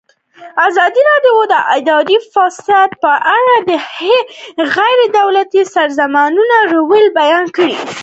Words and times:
ازادي 0.67 1.01
راډیو 1.09 1.37
د 1.51 1.55
اداري 1.77 2.17
فساد 2.33 2.89
په 3.03 3.11
اړه 3.37 3.55
د 3.69 3.69
غیر 4.75 4.99
دولتي 5.19 5.61
سازمانونو 5.75 6.55
رول 6.73 7.03
بیان 7.19 7.45
کړی. 7.55 7.75